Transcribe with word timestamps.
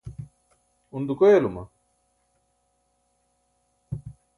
un 0.97 1.01
dukoyalama? 1.07 1.63